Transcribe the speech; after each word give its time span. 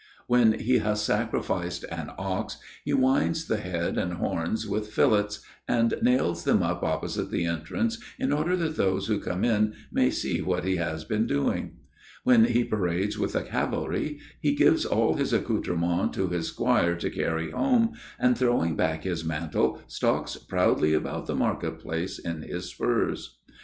When 0.25 0.53
he 0.59 0.79
has 0.79 0.99
sacrificed 0.99 1.85
an 1.91 2.09
ox, 2.17 2.57
he 2.83 2.91
winds 2.91 3.45
the 3.45 3.57
head 3.57 3.99
and 3.99 4.13
horns 4.13 4.67
with 4.67 4.87
fillets, 4.91 5.41
and 5.67 5.93
nails 6.01 6.43
them 6.43 6.63
up 6.63 6.81
opposite 6.81 7.29
the 7.29 7.45
entrance, 7.45 7.99
in 8.17 8.33
order 8.33 8.55
that 8.57 8.77
those 8.77 9.05
who 9.05 9.19
come 9.19 9.43
in 9.43 9.75
may 9.91 10.09
see 10.09 10.41
what 10.41 10.63
he 10.65 10.77
has 10.77 11.03
been 11.03 11.27
doing. 11.27 11.73
When 12.23 12.45
he 12.45 12.63
parades 12.63 13.19
with 13.19 13.33
the 13.33 13.43
cavalry, 13.43 14.17
he 14.39 14.55
gives 14.55 14.85
all 14.85 15.13
his 15.17 15.33
accoutrements 15.33 16.15
to 16.17 16.27
his 16.29 16.47
squire 16.47 16.95
to 16.95 17.09
carry 17.11 17.51
home, 17.51 17.93
and 18.17 18.35
throwing 18.35 18.75
back 18.75 19.03
his 19.03 19.23
mantle 19.23 19.81
stalks 19.85 20.35
proudly 20.35 20.95
about 20.95 21.27
the 21.27 21.35
market 21.35 21.77
place 21.77 22.17
in 22.17 22.41
his 22.41 22.71
spurs. 22.71 23.37